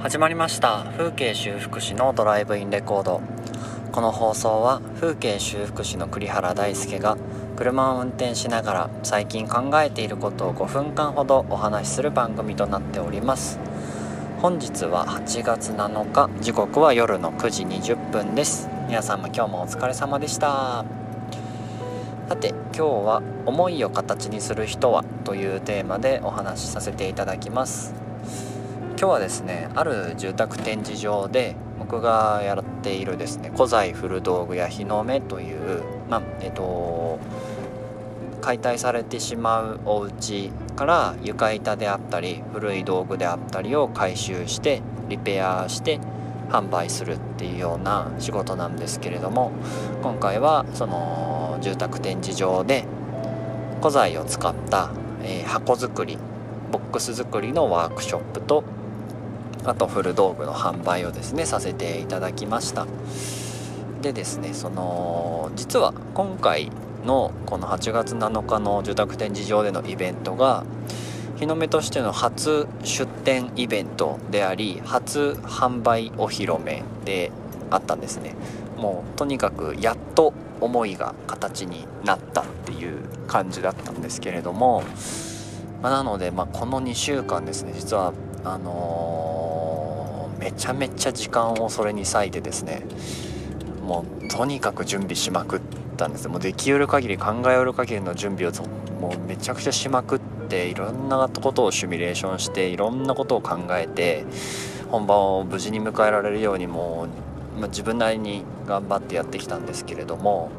[0.00, 0.86] 始まりました。
[0.96, 3.20] 風景修復師のドライブインレコード。
[3.92, 7.18] この放送は風景修復師の栗原大輔が
[7.54, 13.60] 車を運転しながら最近考えていることを5分間ほどお話しする番組となっております。
[14.40, 18.70] 本日は8月7日時刻は夜の9時20分です。
[18.88, 20.86] 皆さんも今日もお疲れ様でした。
[22.26, 27.99] さて今日は「思いを形にする人は」というテーマでお話しさせていただきます。
[29.00, 37.18] 今日はですねある住宅展示場で僕がやっているですね古材古道具や日の目というまあえっと
[38.42, 45.98] 解体されてしまうお家から床板であったり古い道具であったりを回収してリペアして
[46.50, 49.50] 販売するっていうような仕事なんですけれども
[50.02, 52.84] 今回はその住宅展示場で
[53.78, 54.90] 古材を使った、
[55.22, 56.18] えー、箱作り
[56.70, 58.62] ボックス作りのワークショップと
[59.64, 62.86] あと古道具の販売をですねさせていただきました。
[64.02, 66.70] でですねその実は今回
[67.04, 70.64] のこの8月7日の住宅展示場でのイベントが
[71.38, 77.32] 日の目としての初出店イベントであり初販売お披露目で
[77.70, 78.34] あったんですね。
[78.76, 84.82] もうとにかくやっと思いが形になったっていう感じだったんですけれども、
[85.82, 88.12] まあ、なので、まあ、この2週間ですね実は
[88.44, 92.82] あのー、めちゃめちゃ時間をそれに割いてですね
[93.82, 95.60] もうとにかく準備しまくっ
[95.96, 98.52] たんですもうできうる限り考えうる限りの準備を
[99.00, 104.24] もうめちゃくちゃしまくっていろんなことをシミュレーションしていろんなことを考えて
[104.90, 107.06] 本番を無事に迎えられるようにも
[107.56, 110.50] う、まあ、自分なりに頑張ってやってきたんですけれども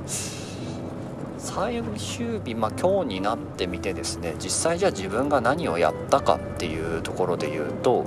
[1.44, 8.06] 最終日、まあ、今日になってみてですね実際じゃあ自分が何をやったかっていうところで言うと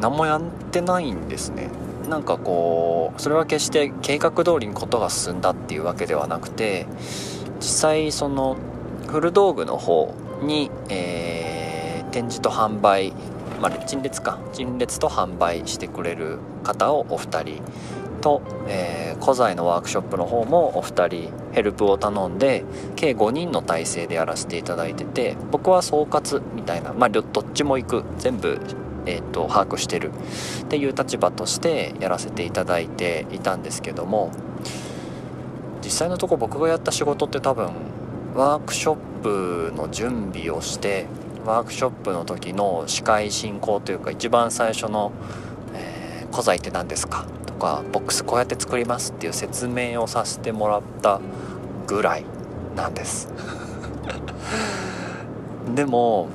[0.00, 1.68] 何もやってないんですね。
[2.08, 6.86] なんかこうそれは決して計画通りにことが進んだっていうわけではなくて
[7.60, 8.56] 実際その
[9.06, 13.12] 古道具の方に、えー、展示と販売
[13.60, 14.38] まあ陳列か。
[14.52, 17.62] 陳列と販売してくれる方をお二人
[18.20, 22.64] と、えー、古材のワークショップの方もお二人ヘルプを頼んで
[22.96, 28.60] 計5人の体制でやらせていただいてて僕は総括みたいなまあどっちも行く全部、
[29.06, 30.10] えーと、把握してる
[30.62, 34.30] っていう立場としてやらせていただいていたんですけども
[35.82, 37.70] 実際のとこ僕がやった仕事って多分
[38.34, 41.06] ワークショップの準備をして
[41.44, 45.10] ワークショップの時の司会進行というか一番最初の「、
[46.30, 47.26] 古材って何ですか？
[47.46, 51.20] と?」かボックスこうやって作りますっていう説明をさせてもらった
[51.86, 52.24] ぐらい
[52.76, 53.28] なんです
[55.74, 56.28] でも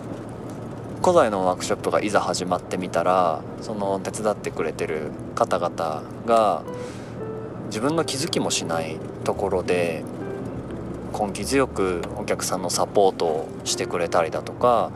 [1.02, 6.62] 古代のワークショップがいざ始まってみたらその手伝ってくれてる方々が
[7.68, 10.04] 自分の気づきもしないところで
[11.18, 14.92] 根気強くお客さんのサポートをしてくれたりだとか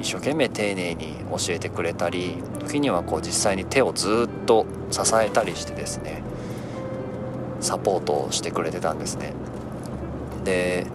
[0.00, 6.22] 一生懸命丁寧に教えてくれたり時にはこう実際に手をずっと支えたりしてですね
[7.60, 9.32] サポートをしてくれてたんですね。
[10.44, 10.86] で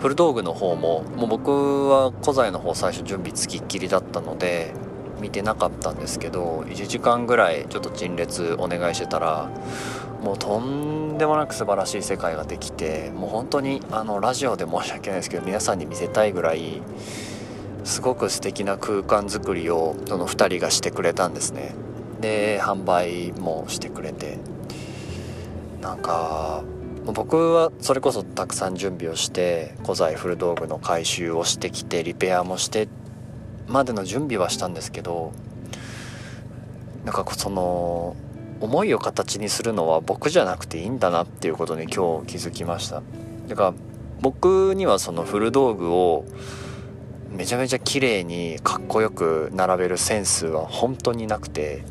[0.00, 4.72] 古道具の方ももう僕は古材の方最初準備つきっきりだったので
[5.20, 9.50] 見てなかったんですけど1時間ぐらいちょっと陳列お願いしてたら
[10.22, 16.82] もうとんでもなく素晴らしい世界ができてもう本当にあのラジオで申し訳ないですけど皆さんに見せたいぐらい
[17.84, 21.74] すごく素敵な空間づくりをその2人がしてくれたんですね。
[22.20, 24.38] で販売もしてくれて。
[25.80, 26.62] なんか
[27.06, 32.88] 僕はそれこそたくさん準備をして古材古道具の回収をしてきてリペアもして
[33.70, 35.32] までの準備はしたんですけど
[37.04, 38.16] なんかその
[38.60, 43.02] 思いを形にするのは僕じゃなくていいんだなっていうことに今日気づきました。
[43.48, 43.74] だから
[44.20, 46.26] 僕にはその古道具を
[47.30, 51.84] めちゃめちゃ綺麗にかっこよく並べるセンスは本当になくて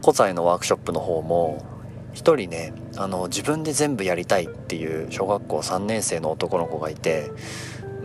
[0.00, 1.64] 古材のワークショップの方も
[2.12, 7.30] 一人ねあの自分で全部やりたいっていう小学校3年生の男の子がいて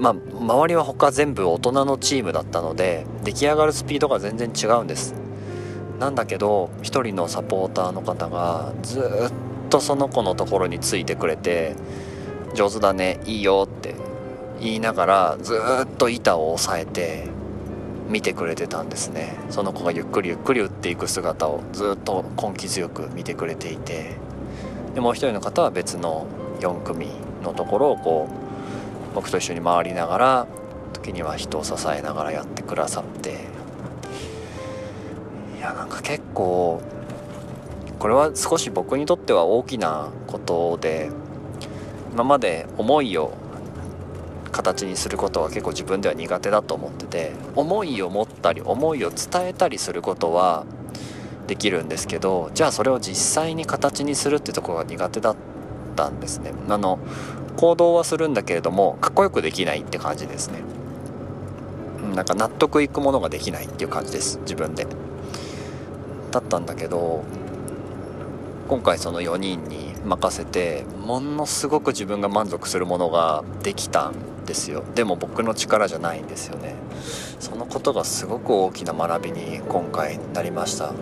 [0.02, 5.14] まあ周りは他全部大人のチームだったので出来上がるスピードが全然違うんです。
[6.00, 9.04] なんだけど一人のサポーターの方がずっ
[9.70, 11.76] とその子のところについてくれて
[12.56, 13.94] 「上手だねいいよ」って
[14.60, 15.54] 言いながらず
[15.84, 17.28] っと板を押さえて
[18.10, 19.38] 見てくれてたんですね。
[19.52, 24.18] その子がゆっくりゆっくり打っていく姿をずっと根気強く見てくれていて。
[24.96, 26.26] でもう一人の方は別の
[26.60, 27.08] 4組
[27.44, 28.41] のところをこう
[29.14, 30.48] 僕と一緒に回りながら
[30.94, 33.62] 時には人を支えながらやってくださって。
[35.58, 36.82] いやなんか結構
[38.00, 41.12] これは少し僕にとっては大きなことで
[42.12, 43.32] 今まで思いを
[44.52, 50.66] 形にすることは結構自分では苦手だと思ってて思いを持ったり思いを伝えたりすることは
[51.46, 55.36] できるんですけどじゃあそれを実際に形にするってところが苦手だっ
[56.02, 56.54] たんですね。
[56.68, 56.98] あの
[57.58, 60.62] 行動はするんだけれどもかっこよくできないって感じですね。
[62.16, 64.88] なんか納得いくものができないっていう感じです自分で。
[66.32, 67.24] だったんだけど
[68.70, 74.84] 今回その4人に任せてものすごく自分が満足するものができたんですよ。
[74.96, 76.76] でも僕の力じゃないんですよね。
[77.40, 80.94] そのことがすごく大きな学びに今回なりました。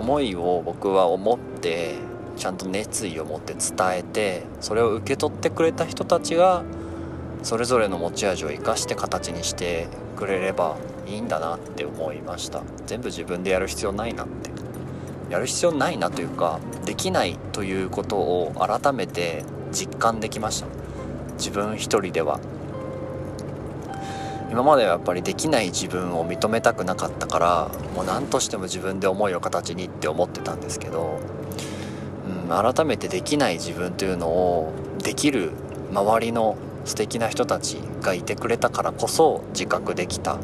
[0.00, 1.96] 思いを僕は思って
[2.36, 6.64] ちゃんと熱意を持って伝えてそれを受け取ってくれた人たちが
[7.42, 10.76] それぞれの持ち味を生かして形にしてくれれば
[11.06, 12.62] いいんだなって思いました。
[12.86, 14.50] 全部自分でやる必要ないなって。
[15.30, 20.66] やる必要ないなというかできないということを改めて実感できました。
[21.36, 22.40] 自分一人では。
[24.50, 31.20] 今まではやっぱりできない自分を認めたくなかったからもう何としても自分で思いを形にって思ってたんですけど、
[32.26, 34.72] うん、改めてできない自分というのを
[35.04, 35.52] できる
[35.92, 40.38] 周りの素敵な人たちがいてくれたからこそ自覚できた。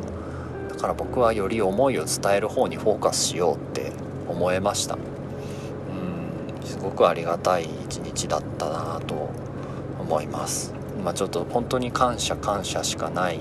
[0.69, 3.93] だから僕はより思いを伝える方にフォーカスしようって
[4.29, 4.97] 思えました。
[4.97, 9.31] うんすごくありがたい一日だったなと
[9.99, 10.75] 思います。
[11.03, 13.41] まあちょっと本当に感謝感謝しかない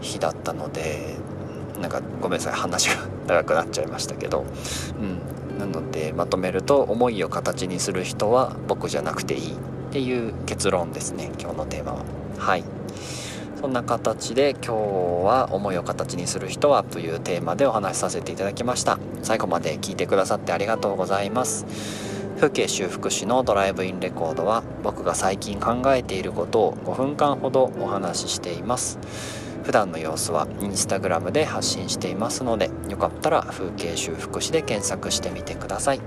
[0.00, 1.16] 日だったので
[1.80, 4.44] なんかごめんなさい話が 長くなっちゃいましたけど
[5.00, 5.58] うん。
[5.58, 9.56] なのでまとめると思いを形にする人は僕じゃなくていいっ
[9.90, 11.98] ていう結論ですね今日のテーマは。
[12.38, 12.64] はい。
[13.60, 14.72] そんな形で今日
[15.26, 19.00] は思いを形にする人はというテーマでお話しさせていただきました。
[19.22, 21.66] 最後まで聞いてくださってありがとうございます。
[22.36, 29.00] 風景修復師のドライブインレコードは僕が最近考えていることを5分間ほどお話ししています。
[29.68, 36.00] 普段の様子はインスタグラムで発信していますのでよかったら風景修復師で検索してみてください。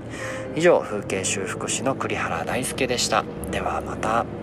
[0.56, 3.24] 以上風景修復師の栗原大輔でした。
[3.52, 4.41] ではまた。